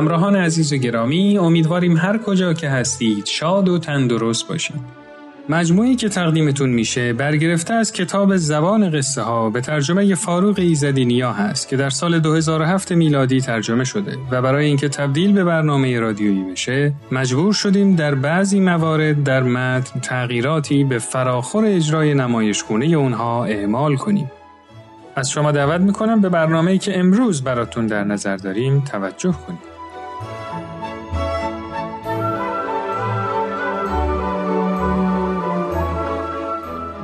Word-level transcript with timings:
همراهان 0.00 0.36
عزیز 0.36 0.72
و 0.72 0.76
گرامی 0.76 1.38
امیدواریم 1.38 1.96
هر 1.96 2.18
کجا 2.18 2.52
که 2.52 2.68
هستید 2.68 3.26
شاد 3.26 3.68
و 3.68 3.78
تندرست 3.78 4.48
باشید. 4.48 4.80
مجموعی 5.48 5.96
که 5.96 6.08
تقدیمتون 6.08 6.70
میشه 6.70 7.12
برگرفته 7.12 7.74
از 7.74 7.92
کتاب 7.92 8.36
زبان 8.36 8.90
قصه 8.90 9.22
ها 9.22 9.50
به 9.50 9.60
ترجمه 9.60 10.14
فاروق 10.14 10.58
ایزدی 10.58 11.04
نیا 11.04 11.32
هست 11.32 11.68
که 11.68 11.76
در 11.76 11.90
سال 11.90 12.18
2007 12.18 12.92
میلادی 12.92 13.40
ترجمه 13.40 13.84
شده 13.84 14.16
و 14.30 14.42
برای 14.42 14.66
اینکه 14.66 14.88
تبدیل 14.88 15.32
به 15.32 15.44
برنامه 15.44 16.00
رادیویی 16.00 16.52
بشه 16.52 16.92
مجبور 17.12 17.52
شدیم 17.52 17.96
در 17.96 18.14
بعضی 18.14 18.60
موارد 18.60 19.24
در 19.24 19.42
متن 19.42 20.00
تغییراتی 20.00 20.84
به 20.84 20.98
فراخور 20.98 21.64
اجرای 21.66 22.14
نمایشگونه 22.14 22.86
اونها 22.86 23.44
اعمال 23.44 23.96
کنیم. 23.96 24.30
از 25.16 25.30
شما 25.30 25.52
دعوت 25.52 25.80
می‌کنم 25.80 26.20
به 26.20 26.28
برنامه‌ای 26.28 26.78
که 26.78 26.98
امروز 26.98 27.42
براتون 27.42 27.86
در 27.86 28.04
نظر 28.04 28.36
داریم 28.36 28.80
توجه 28.80 29.32
کنید. 29.46 29.69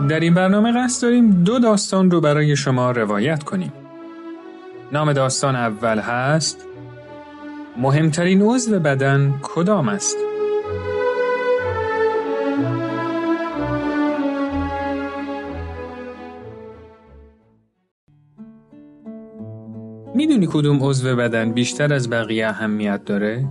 در 0.09 0.21
این 0.21 0.35
برنامه 0.35 0.73
قصد 0.73 1.03
داریم 1.03 1.31
دو 1.31 1.59
داستان 1.59 2.11
رو 2.11 2.21
برای 2.21 2.57
شما 2.57 2.91
روایت 2.91 3.43
کنیم. 3.43 3.73
نام 4.93 5.13
داستان 5.13 5.57
اول 5.57 5.99
هست 5.99 6.67
مهمترین 7.77 8.43
عضو 8.43 8.81
بدن 8.81 9.35
کدام 9.43 9.89
است؟ 9.89 10.17
می‌دونی 20.15 20.47
کدوم 20.51 20.79
عضو 20.83 21.17
بدن 21.17 21.53
بیشتر 21.53 21.95
از 21.95 22.11
بقیه 22.11 22.47
اهمیت 22.47 23.05
داره؟ 23.05 23.49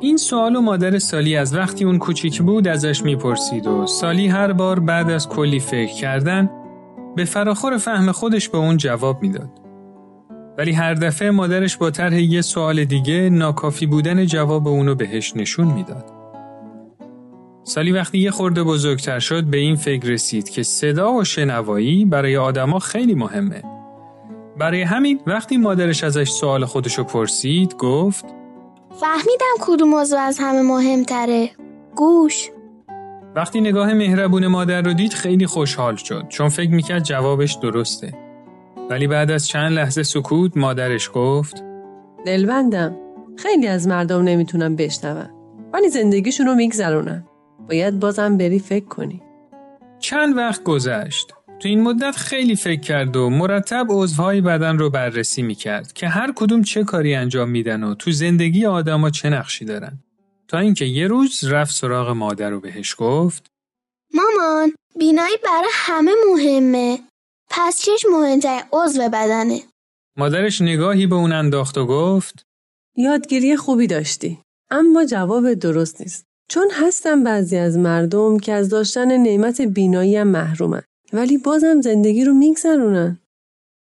این 0.00 0.16
سوال 0.16 0.56
و 0.56 0.60
مادر 0.60 0.98
سالی 0.98 1.36
از 1.36 1.54
وقتی 1.54 1.84
اون 1.84 1.98
کوچیک 1.98 2.42
بود 2.42 2.68
ازش 2.68 3.02
می‌پرسید 3.02 3.66
و 3.66 3.86
سالی 3.86 4.26
هر 4.26 4.52
بار 4.52 4.80
بعد 4.80 5.10
از 5.10 5.28
کلی 5.28 5.60
فکر 5.60 5.94
کردن 5.94 6.50
به 7.16 7.24
فراخور 7.24 7.78
فهم 7.78 8.12
خودش 8.12 8.48
به 8.48 8.58
اون 8.58 8.76
جواب 8.76 9.22
می‌داد. 9.22 9.50
ولی 10.58 10.72
هر 10.72 10.94
دفعه 10.94 11.30
مادرش 11.30 11.76
با 11.76 11.90
طرح 11.90 12.20
یه 12.20 12.40
سوال 12.40 12.84
دیگه 12.84 13.30
ناکافی 13.30 13.86
بودن 13.86 14.26
جواب 14.26 14.68
اونو 14.68 14.94
بهش 14.94 15.36
نشون 15.36 15.66
می‌داد. 15.66 16.12
سالی 17.64 17.92
وقتی 17.92 18.18
یه 18.18 18.30
خورده 18.30 18.62
بزرگتر 18.62 19.18
شد 19.18 19.44
به 19.44 19.56
این 19.56 19.76
فکر 19.76 20.06
رسید 20.06 20.48
که 20.48 20.62
صدا 20.62 21.12
و 21.12 21.24
شنوایی 21.24 22.04
برای 22.04 22.36
آدما 22.36 22.78
خیلی 22.78 23.14
مهمه. 23.14 23.62
برای 24.58 24.82
همین 24.82 25.20
وقتی 25.26 25.56
مادرش 25.56 26.04
ازش 26.04 26.28
سوال 26.28 26.64
خودشو 26.64 27.04
پرسید 27.04 27.76
گفت 27.76 28.24
فهمیدم 29.00 29.56
کدوم 29.60 29.88
موضوع 29.88 30.20
از 30.20 30.38
همه 30.38 30.62
مهمتره. 30.62 31.50
گوش. 31.96 32.50
وقتی 33.34 33.60
نگاه 33.60 33.94
مهربون 33.94 34.46
مادر 34.46 34.82
رو 34.82 34.92
دید 34.92 35.12
خیلی 35.12 35.46
خوشحال 35.46 35.96
شد 35.96 36.24
چون 36.28 36.48
فکر 36.48 36.70
می‌کرد 36.70 37.02
جوابش 37.02 37.54
درسته. 37.54 38.14
ولی 38.90 39.06
بعد 39.06 39.30
از 39.30 39.48
چند 39.48 39.72
لحظه 39.72 40.02
سکوت 40.02 40.56
مادرش 40.56 41.10
گفت 41.14 41.64
دلبندم. 42.26 42.96
خیلی 43.36 43.66
از 43.66 43.88
مردم 43.88 44.22
نمی‌تونم 44.22 44.76
بشنون. 44.76 45.30
ولی 45.72 45.88
زندگیشون 45.88 46.46
رو 46.46 46.54
میگذرونن. 46.54 47.26
باید 47.68 48.00
بازم 48.00 48.36
بری 48.36 48.58
فکر 48.58 48.84
کنی. 48.84 49.22
چند 49.98 50.36
وقت 50.36 50.62
گذشت. 50.62 51.34
تو 51.60 51.68
این 51.68 51.82
مدت 51.82 52.16
خیلی 52.16 52.56
فکر 52.56 52.80
کرد 52.80 53.16
و 53.16 53.30
مرتب 53.30 53.86
عضوهای 53.90 54.40
بدن 54.40 54.78
رو 54.78 54.90
بررسی 54.90 55.42
می‌کرد 55.42 55.92
که 55.92 56.08
هر 56.08 56.32
کدوم 56.36 56.62
چه 56.62 56.84
کاری 56.84 57.14
انجام 57.14 57.50
میدن 57.50 57.82
و 57.84 57.94
تو 57.94 58.10
زندگی 58.10 58.66
آدما 58.66 59.10
چه 59.10 59.30
نقشی 59.30 59.64
دارن. 59.64 59.98
تا 60.48 60.58
اینکه 60.58 60.84
یه 60.84 61.06
روز 61.06 61.44
رفت 61.44 61.74
سراغ 61.74 62.08
مادر 62.08 62.50
رو 62.50 62.60
بهش 62.60 62.94
گفت 62.98 63.46
مامان 64.14 64.72
بینایی 64.98 65.36
برای 65.44 65.70
همه 65.72 66.10
مهمه. 66.30 66.98
پس 67.50 67.82
چش 67.82 68.06
مهمترین 68.12 68.62
عضو 68.72 69.08
بدنه؟ 69.08 69.60
مادرش 70.16 70.60
نگاهی 70.60 71.06
به 71.06 71.14
اون 71.14 71.32
انداخت 71.32 71.78
و 71.78 71.86
گفت 71.86 72.42
یادگیری 72.96 73.56
خوبی 73.56 73.86
داشتی 73.86 74.38
اما 74.70 75.04
جواب 75.04 75.54
درست 75.54 76.00
نیست. 76.00 76.24
چون 76.50 76.70
هستن 76.72 77.24
بعضی 77.24 77.56
از 77.56 77.78
مردم 77.78 78.38
که 78.38 78.52
از 78.52 78.68
داشتن 78.68 79.16
نعمت 79.16 79.60
بینایی 79.60 80.16
هم 80.16 80.28
محرومن. 80.28 80.82
ولی 81.12 81.38
بازم 81.38 81.80
زندگی 81.80 82.24
رو 82.24 82.34
میگذرونن. 82.34 83.18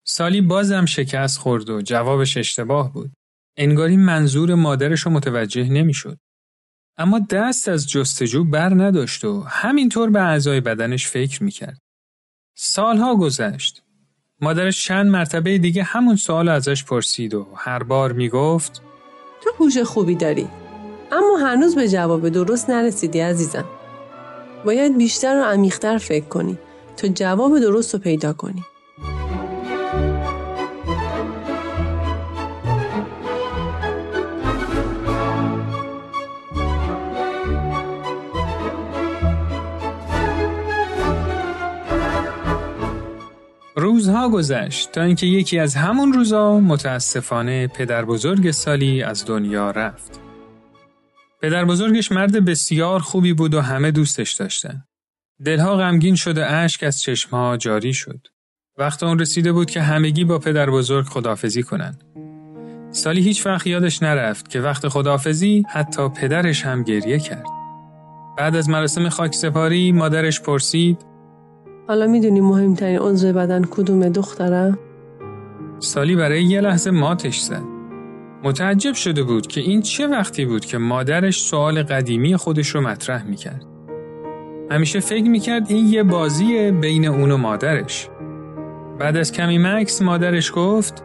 سالی 0.06 0.42
بازم 0.42 0.86
شکست 0.86 1.38
خورد 1.38 1.70
و 1.70 1.82
جوابش 1.82 2.38
اشتباه 2.38 2.94
بود. 2.94 3.12
انگاری 3.58 3.98
منظور 3.98 4.56
مادرش 4.56 5.02
رو 5.02 5.12
متوجه 5.12 5.64
نمی‌شد. 5.64 6.18
اما 6.98 7.20
دست 7.20 7.70
از 7.70 7.90
جستجو 7.90 8.44
بر 8.44 8.74
نداشت 8.74 9.26
و 9.26 9.42
همینطور 9.42 10.10
به 10.10 10.22
اعضای 10.22 10.62
بدنش 10.62 11.08
فکر 11.08 11.44
می‌کرد. 11.44 11.78
سالها 12.56 13.16
گذشت. 13.16 13.84
مادرش 14.42 14.86
چند 14.86 15.12
مرتبه 15.12 15.58
دیگه 15.58 15.84
همون 15.84 16.16
سوال 16.16 16.50
ازش 16.50 16.84
پرسید 16.84 17.34
و 17.34 17.48
هر 17.56 17.84
بار 17.84 18.12
می‌گفت 18.12 18.82
تو 19.44 19.50
هوش 19.60 19.78
خوبی 19.78 20.16
داری 20.16 20.48
اما 21.12 21.38
هنوز 21.38 21.76
به 21.76 21.90
جواب 21.90 22.30
درست 22.30 22.70
نرسیدی 22.70 23.20
عزیزم. 23.20 23.66
باید 24.66 24.98
بیشتر 24.98 25.42
و 25.42 25.44
عمیقتر 25.44 25.98
فکر 25.98 26.26
کنی 26.26 26.58
تا 26.98 27.08
جواب 27.08 27.60
درست 27.60 27.94
رو 27.94 28.00
پیدا 28.00 28.34
کنی. 28.34 28.64
روزها 43.76 44.30
گذشت 44.30 44.92
تا 44.92 45.02
اینکه 45.02 45.26
یکی 45.26 45.60
از 45.60 45.76
همون 45.76 46.14
روزا 46.14 46.60
متاسفانه 46.60 47.68
پدر 47.68 48.06
بزرگ 48.06 48.52
سالی 48.52 49.04
از 49.04 49.26
دنیا 49.26 49.72
رفت. 49.72 50.20
پدر 51.42 51.66
بزرگش 51.66 52.12
مرد 52.12 52.46
بسیار 52.46 53.00
خوبی 53.00 53.34
بود 53.34 53.54
و 53.54 53.62
همه 53.62 53.92
دوستش 53.92 54.34
داشتن. 54.34 54.84
دلها 55.46 55.78
غمگین 55.78 56.16
شد 56.16 56.38
و 56.38 56.42
اشک 56.48 56.84
از 56.84 57.02
چشمها 57.02 57.58
جاری 57.58 57.94
شد. 57.94 58.28
وقت 58.78 59.04
اون 59.04 59.20
رسیده 59.20 59.52
بود 59.52 59.72
که 59.72 59.82
همگی 59.82 60.24
با 60.24 60.40
پدر 60.40 60.70
بزرگ 60.70 61.06
خدافزی 61.06 61.64
کنند. 61.64 62.04
سالی 62.92 63.22
هیچ 63.22 63.46
وقت 63.46 63.68
یادش 63.68 64.04
نرفت 64.04 64.50
که 64.50 64.62
وقت 64.62 64.88
خدافزی 64.88 65.64
حتی 65.70 66.10
پدرش 66.10 66.66
هم 66.66 66.84
گریه 66.84 67.20
کرد. 67.20 67.46
بعد 68.38 68.56
از 68.56 68.70
مراسم 68.70 69.10
خاک 69.10 69.36
سپاری 69.36 69.92
مادرش 69.92 70.42
پرسید 70.42 70.98
حالا 71.88 72.08
می‌دونی 72.08 72.42
مهمترین 72.42 73.00
عضو 73.00 73.34
بدن 73.34 73.64
کدوم 73.64 74.10
دخترم؟ 74.10 74.80
سالی 75.80 76.16
برای 76.16 76.44
یه 76.44 76.62
لحظه 76.62 76.92
ماتش 76.92 77.40
زد. 77.40 77.64
متعجب 78.44 78.94
شده 78.94 79.24
بود 79.24 79.48
که 79.48 79.62
این 79.62 79.82
چه 79.82 80.08
وقتی 80.08 80.46
بود 80.46 80.66
که 80.66 80.78
مادرش 80.78 81.42
سوال 81.42 81.84
قدیمی 81.84 82.38
خودش 82.38 82.68
رو 82.68 82.82
مطرح 82.82 83.24
می‌کرد. 83.24 83.73
همیشه 84.72 85.00
فکر 85.00 85.30
می‌کرد 85.30 85.66
این 85.70 85.88
یه 85.88 86.04
بازیه 86.04 86.72
بین 86.72 87.06
اون 87.06 87.32
و 87.32 87.38
مادرش. 87.38 88.10
بعد 89.00 89.18
از 89.18 89.32
کمی 89.32 89.58
مکس 89.58 90.02
مادرش 90.02 90.52
گفت 90.56 91.04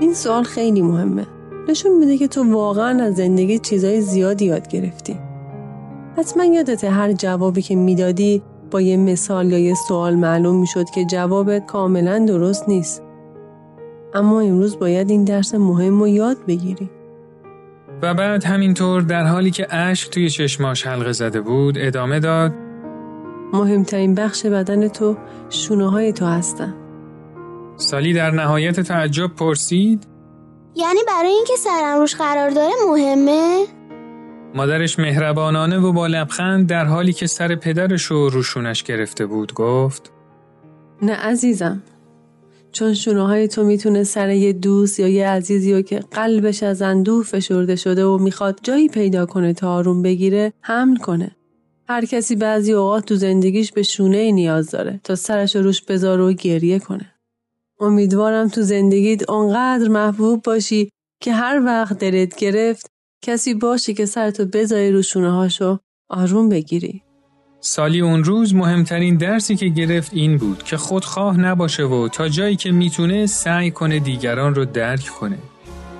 این 0.00 0.14
سوال 0.14 0.42
خیلی 0.42 0.82
مهمه. 0.82 1.26
نشون 1.68 1.98
میده 1.98 2.18
که 2.18 2.28
تو 2.28 2.52
واقعا 2.52 3.02
از 3.02 3.14
زندگی 3.14 3.58
چیزای 3.58 4.00
زیادی 4.00 4.44
یاد 4.44 4.68
گرفتی. 4.68 5.18
حتما 6.16 6.44
یادت 6.44 6.84
هر 6.84 7.12
جوابی 7.12 7.62
که 7.62 7.76
می‌دادی 7.76 8.42
با 8.70 8.80
یه 8.80 8.96
مثال 8.96 9.52
یا 9.52 9.58
یه 9.58 9.74
سوال 9.74 10.14
معلوم 10.14 10.60
می‌شد 10.60 10.90
که 10.94 11.04
جوابت 11.04 11.66
کاملا 11.66 12.18
درست 12.18 12.68
نیست. 12.68 13.02
اما 14.14 14.40
امروز 14.40 14.78
باید 14.78 15.10
این 15.10 15.24
درس 15.24 15.54
مهم 15.54 16.00
رو 16.00 16.08
یاد 16.08 16.36
بگیری. 16.48 16.90
و 18.02 18.14
بعد 18.14 18.44
همینطور 18.44 19.02
در 19.02 19.24
حالی 19.24 19.50
که 19.50 19.74
اشک 19.74 20.10
توی 20.10 20.30
چشماش 20.30 20.86
حلقه 20.86 21.12
زده 21.12 21.40
بود 21.40 21.78
ادامه 21.78 22.20
داد 22.20 22.52
مهمترین 23.52 24.14
بخش 24.14 24.46
بدن 24.46 24.88
تو 24.88 25.16
شونه 25.50 25.90
های 25.90 26.12
تو 26.12 26.26
هستن. 26.26 26.74
سالی 27.76 28.12
در 28.12 28.30
نهایت 28.30 28.80
تعجب 28.80 29.34
پرسید 29.34 30.06
یعنی 30.74 31.00
برای 31.08 31.30
اینکه 31.30 31.52
سرم 31.56 31.98
روش 31.98 32.14
قرار 32.14 32.50
داره 32.50 32.72
مهمه؟ 32.88 33.66
مادرش 34.54 34.98
مهربانانه 34.98 35.78
و 35.78 35.92
با 35.92 36.06
لبخند 36.06 36.68
در 36.68 36.84
حالی 36.84 37.12
که 37.12 37.26
سر 37.26 37.54
پدرش 37.54 38.02
رو 38.02 38.28
روشونش 38.28 38.82
گرفته 38.82 39.26
بود 39.26 39.54
گفت 39.54 40.12
نه 41.02 41.12
عزیزم 41.12 41.82
چون 42.72 42.94
شونه 42.94 43.26
های 43.26 43.48
تو 43.48 43.64
می‌تونه 43.64 44.04
سر 44.04 44.30
یه 44.30 44.52
دوست 44.52 45.00
یا 45.00 45.08
یه 45.08 45.28
عزیزی 45.28 45.72
و 45.72 45.82
که 45.82 46.00
قلبش 46.10 46.62
از 46.62 46.82
اندوه 46.82 47.24
فشرده 47.24 47.76
شده 47.76 48.04
و 48.04 48.18
می‌خواد 48.18 48.60
جایی 48.62 48.88
پیدا 48.88 49.26
کنه 49.26 49.52
تا 49.52 49.74
آروم 49.74 50.02
بگیره 50.02 50.52
حمل 50.60 50.96
کنه. 50.96 51.35
هر 51.88 52.04
کسی 52.04 52.36
بعضی 52.36 52.72
اوقات 52.72 53.04
تو 53.04 53.14
زندگیش 53.14 53.72
به 53.72 53.82
شونه 53.82 54.16
ای 54.16 54.32
نیاز 54.32 54.70
داره 54.70 55.00
تا 55.04 55.14
سرش 55.14 55.56
روش 55.56 55.82
بذاره 55.82 56.22
و 56.22 56.32
گریه 56.32 56.78
کنه. 56.78 57.12
امیدوارم 57.80 58.48
تو 58.48 58.62
زندگیت 58.62 59.30
اونقدر 59.30 59.88
محبوب 59.88 60.42
باشی 60.42 60.90
که 61.20 61.32
هر 61.32 61.62
وقت 61.64 61.98
دلت 61.98 62.36
گرفت 62.36 62.90
کسی 63.22 63.54
باشه 63.54 63.94
که 63.94 64.06
سرتو 64.06 64.44
بذاری 64.44 64.92
رو 64.92 65.02
شونه 65.02 65.30
هاشو 65.30 65.78
آروم 66.08 66.48
بگیری. 66.48 67.02
سالی 67.60 68.00
اون 68.00 68.24
روز 68.24 68.54
مهمترین 68.54 69.16
درسی 69.16 69.56
که 69.56 69.66
گرفت 69.66 70.14
این 70.14 70.36
بود 70.36 70.62
که 70.62 70.76
خودخواه 70.76 71.40
نباشه 71.40 71.82
و 71.82 72.08
تا 72.08 72.28
جایی 72.28 72.56
که 72.56 72.72
می‌تونه 72.72 73.26
سعی 73.26 73.70
کنه 73.70 73.98
دیگران 73.98 74.54
رو 74.54 74.64
درک 74.64 75.06
کنه 75.20 75.38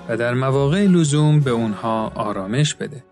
و 0.08 0.16
در 0.16 0.34
مواقع 0.34 0.86
لزوم 0.86 1.40
به 1.40 1.50
اونها 1.50 2.12
آرامش 2.14 2.74
بده. 2.74 3.05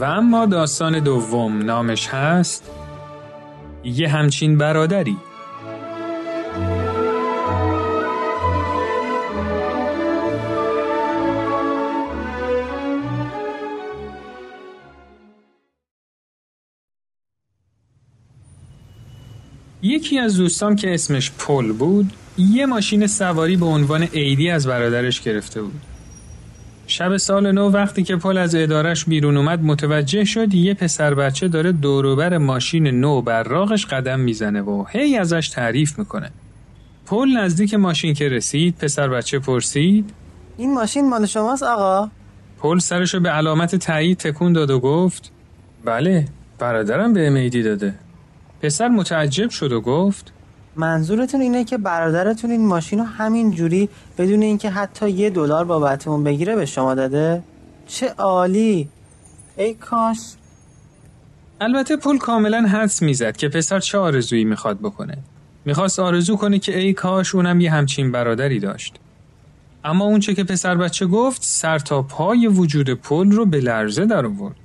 و 0.00 0.04
اما 0.04 0.46
داستان 0.46 1.00
دوم 1.00 1.62
نامش 1.62 2.08
هست 2.08 2.70
یه 3.84 4.08
همچین 4.08 4.58
برادری. 4.58 5.16
یکی 19.82 20.18
از 20.18 20.36
دوستام 20.36 20.76
که 20.76 20.94
اسمش 20.94 21.32
پل 21.38 21.72
بود 21.72 22.12
یه 22.38 22.66
ماشین 22.66 23.06
سواری 23.06 23.56
به 23.56 23.66
عنوان 23.66 24.02
عیدی 24.02 24.50
از 24.50 24.66
برادرش 24.66 25.20
گرفته 25.20 25.62
بود. 25.62 25.89
شب 26.90 27.16
سال 27.16 27.52
نو 27.52 27.70
وقتی 27.70 28.02
که 28.02 28.16
پل 28.16 28.38
از 28.38 28.54
ادارش 28.54 29.04
بیرون 29.04 29.36
اومد 29.36 29.62
متوجه 29.62 30.24
شد 30.24 30.54
یه 30.54 30.74
پسر 30.74 31.14
بچه 31.14 31.48
داره 31.48 31.72
دوروبر 31.72 32.38
ماشین 32.38 32.86
نو 32.86 33.22
براغش 33.22 33.86
قدم 33.86 34.20
می‌زنه 34.20 34.62
و 34.62 34.84
هی 34.88 35.16
ازش 35.16 35.48
تعریف 35.48 35.98
می‌کنه. 35.98 36.30
پل 37.06 37.28
نزدیک 37.28 37.74
ماشین 37.74 38.14
که 38.14 38.28
رسید 38.28 38.78
پسر 38.78 39.08
بچه 39.08 39.38
پرسید 39.38 40.10
این 40.56 40.74
ماشین 40.74 41.08
مال 41.08 41.26
شماست 41.26 41.62
آقا؟ 41.62 42.10
پل 42.58 42.78
سرشو 42.78 43.20
به 43.20 43.28
علامت 43.28 43.76
تایید 43.76 44.18
تکون 44.18 44.52
داد 44.52 44.70
و 44.70 44.80
گفت 44.80 45.32
بله 45.84 46.24
برادرم 46.58 47.12
به 47.12 47.30
میدی 47.30 47.62
داده. 47.62 47.94
پسر 48.62 48.88
متعجب 48.88 49.50
شد 49.50 49.72
و 49.72 49.80
گفت 49.80 50.32
منظورتون 50.76 51.40
اینه 51.40 51.64
که 51.64 51.78
برادرتون 51.78 52.50
این 52.50 52.66
ماشین 52.66 52.98
رو 52.98 53.04
همین 53.04 53.50
جوری 53.50 53.88
بدون 54.18 54.42
اینکه 54.42 54.70
حتی 54.70 55.10
یه 55.10 55.30
دلار 55.30 55.64
بابتمون 55.64 56.24
بگیره 56.24 56.56
به 56.56 56.66
شما 56.66 56.94
داده؟ 56.94 57.42
چه 57.86 58.08
عالی! 58.08 58.88
ای 59.56 59.74
کاش 59.74 60.18
البته 61.60 61.96
پل 61.96 62.18
کاملا 62.18 62.60
حدس 62.60 63.02
می‌زد 63.02 63.36
که 63.36 63.48
پسر 63.48 63.80
چه 63.80 63.98
آرزویی 63.98 64.44
می‌خواد 64.44 64.78
بکنه. 64.78 65.18
می‌خواست 65.64 65.98
آرزو 65.98 66.36
کنه 66.36 66.58
که 66.58 66.78
ای 66.78 66.92
کاش 66.92 67.34
اونم 67.34 67.60
یه 67.60 67.70
همچین 67.70 68.12
برادری 68.12 68.60
داشت. 68.60 68.94
اما 69.84 70.04
اونچه 70.04 70.34
که 70.34 70.44
پسر 70.44 70.74
بچه 70.74 71.06
گفت 71.06 71.42
سر 71.42 71.78
تا 71.78 72.02
پای 72.02 72.46
وجود 72.46 72.90
پل 72.90 73.30
رو 73.30 73.46
به 73.46 73.60
لرزه 73.60 74.06
در 74.06 74.26
آورد. 74.26 74.56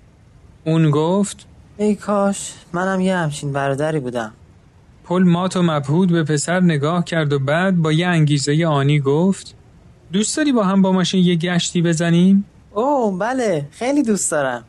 اون 0.65 0.91
گفت 0.91 1.45
ای 1.77 1.95
کاش 1.95 2.53
منم 2.73 3.01
یه 3.01 3.15
همچین 3.15 3.53
برادری 3.53 3.99
بودم 3.99 4.31
پل 5.05 5.23
مات 5.23 5.57
و 5.57 5.61
مبهود 5.61 6.11
به 6.11 6.23
پسر 6.23 6.59
نگاه 6.59 7.05
کرد 7.05 7.33
و 7.33 7.39
بعد 7.39 7.77
با 7.77 7.91
یه 7.91 8.07
انگیزه 8.07 8.65
آنی 8.65 8.99
گفت 8.99 9.55
دوست 10.13 10.37
داری 10.37 10.51
با 10.51 10.63
هم 10.63 10.81
با 10.81 10.91
ماشین 10.91 11.25
یه 11.25 11.35
گشتی 11.35 11.81
بزنیم؟ 11.81 12.45
اوه 12.73 13.19
بله 13.19 13.67
خیلی 13.71 14.03
دوست 14.03 14.31
دارم 14.31 14.63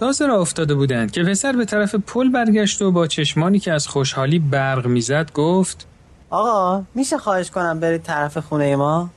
تازه 0.00 0.26
را 0.26 0.40
افتاده 0.40 0.74
بودند 0.74 1.10
که 1.10 1.22
پسر 1.22 1.52
به 1.52 1.64
طرف 1.64 1.94
پل 1.94 2.30
برگشت 2.30 2.82
و 2.82 2.90
با 2.90 3.06
چشمانی 3.06 3.58
که 3.58 3.72
از 3.72 3.88
خوشحالی 3.88 4.38
برق 4.38 4.86
می‌زد 4.86 5.32
گفت 5.32 5.86
آقا 6.30 6.84
میشه 6.94 7.18
خواهش 7.18 7.50
کنم 7.50 7.80
برید 7.80 8.02
طرف 8.02 8.38
خونه 8.38 8.76
ما؟ 8.76 9.10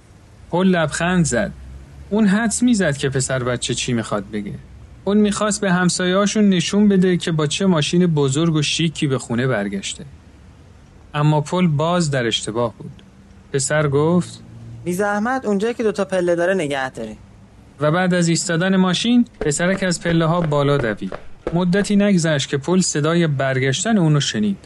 پل 0.52 0.68
لبخند 0.68 1.26
زد 1.26 1.52
اون 2.12 2.28
حدس 2.28 2.64
می‌زد 2.64 2.98
که 2.98 3.10
پسر 3.10 3.44
بچه 3.44 3.74
چی 3.74 3.94
می‌خواد 3.94 4.24
بگه. 4.34 4.54
اون 5.04 5.18
می‌خواست 5.18 5.62
به 5.62 5.72
همسایهاشون 5.72 6.50
نشون 6.50 6.88
بده 6.88 7.18
که 7.18 7.32
با 7.32 7.48
چه 7.48 7.66
ماشین 7.66 8.08
بزرگ 8.08 8.56
و 8.56 8.62
شیکی 8.62 9.08
به 9.08 9.18
خونه 9.18 9.48
برگشته. 9.48 10.06
اما 11.14 11.42
پل 11.42 11.68
باز 11.68 12.12
در 12.12 12.26
اشتباه 12.28 12.74
بود. 12.78 12.92
پسر 13.54 13.88
گفت 13.88 14.44
بی 14.84 14.94
زحمت 14.94 15.46
اونجایی 15.46 15.74
که 15.74 15.84
دوتا 15.84 16.06
پله 16.06 16.36
داره 16.36 16.54
نگه 16.54 16.90
داری. 16.90 17.18
و 17.80 17.92
بعد 17.92 18.14
از 18.14 18.28
ایستادن 18.28 18.76
ماشین 18.76 19.26
پسرک 19.40 19.84
از 19.84 20.02
پله 20.02 20.26
ها 20.26 20.42
بالا 20.42 20.78
دوید. 20.78 21.14
مدتی 21.54 21.96
نگذشت 21.96 22.50
که 22.50 22.58
پل 22.58 22.82
صدای 22.82 23.28
برگشتن 23.28 23.98
اونو 23.98 24.20
شنید. 24.20 24.58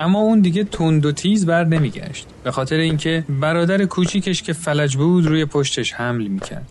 اما 0.00 0.18
اون 0.18 0.40
دیگه 0.40 0.64
تند 0.64 1.06
و 1.06 1.12
تیز 1.12 1.46
بر 1.46 1.64
نمیگشت. 1.64 2.26
به 2.44 2.50
خاطر 2.50 2.76
اینکه 2.76 3.24
برادر 3.28 3.84
کوچیکش 3.84 4.42
که 4.42 4.52
فلج 4.52 4.96
بود 4.96 5.26
روی 5.26 5.44
پشتش 5.44 5.92
حمل 5.92 6.26
می‌کرد. 6.26 6.66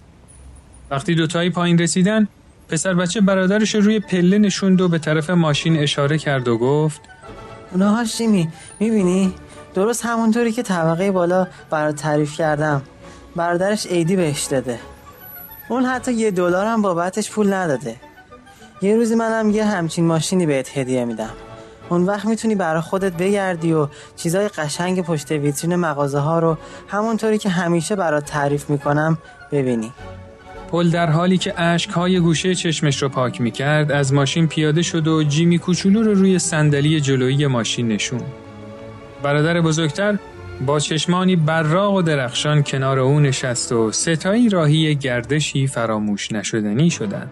وقتی 0.92 1.16
دوتایی 1.16 1.50
پایین 1.50 1.78
رسیدن 1.78 2.28
پسر 2.70 2.94
بچه 2.94 3.22
برادرش 3.22 3.76
روی 3.76 4.00
پله 4.00 4.38
نشوند 4.38 4.82
و 4.82 4.88
به 4.88 5.00
طرف 5.00 5.30
ماشین 5.30 5.78
اشاره 5.78 6.18
کرد 6.18 6.48
و 6.48 6.58
گفت 6.58 7.02
اونها 7.72 8.06
شیمی 8.06 8.50
می‌بینی؟ 8.80 9.34
درست 9.74 10.06
همونطوری 10.06 10.52
که 10.52 10.64
طبقه 10.64 11.12
بالا 11.12 11.48
برات 11.70 11.96
تعریف 11.96 12.36
کردم. 12.38 12.82
برادرش 13.36 13.88
عیدی 13.88 14.16
بهش 14.16 14.44
داده. 14.44 14.80
اون 15.70 15.86
حتی 15.86 16.14
یه 16.14 16.32
دلار 16.32 16.66
هم 16.66 16.82
بابتش 16.82 17.32
پول 17.32 17.54
نداده. 17.54 17.96
یه 18.82 18.96
روزی 18.96 19.16
منم 19.16 19.50
یه 19.50 19.66
همچین 19.66 20.06
ماشینی 20.06 20.46
بهت 20.46 20.78
هدیه 20.78 21.06
میدم. 21.06 21.30
اون 21.90 22.06
وقت 22.06 22.26
می‌تونی 22.26 22.56
برای 22.56 22.82
خودت 22.82 23.14
بگردی 23.14 23.74
و 23.74 23.88
چیزای 24.16 24.48
قشنگ 24.48 25.02
پشت 25.02 25.32
ویترین 25.32 25.76
مغازه 25.76 26.20
ها 26.20 26.40
رو 26.40 26.58
همونطوری 26.88 27.38
که 27.38 27.50
همیشه 27.50 27.96
برات 27.96 28.26
تعریف 28.26 28.70
می‌کنم 28.70 29.18
ببینی 29.52 29.92
پل 30.72 30.90
در 30.90 31.10
حالی 31.10 31.38
که 31.38 31.54
های 31.96 32.20
گوشه 32.20 32.56
چشمش 32.56 33.02
رو 33.02 33.10
پاک 33.10 33.42
می‌کرد 33.42 33.92
از 33.92 34.14
ماشین 34.14 34.48
پیاده 34.48 34.82
شد 34.82 35.08
و 35.08 35.24
جیمی 35.24 35.60
کوچولو 35.60 36.04
رو 36.04 36.14
روی 36.14 36.40
صندلی 36.40 37.02
جلویی 37.02 37.48
ماشین 37.48 37.88
نشون. 37.88 38.22
برادر 39.24 39.62
بزرگتر 39.62 40.18
با 40.66 40.80
چشمانی 40.80 41.36
براق 41.36 41.94
و 41.94 42.02
درخشان 42.02 42.64
کنار 42.64 43.00
او 43.00 43.20
نشست 43.20 43.72
و 43.72 43.92
ستایی 43.92 44.50
راهی 44.50 44.96
گردشی 44.96 45.68
فراموش 45.68 46.32
نشدنی 46.32 46.90
شدند. 46.90 47.32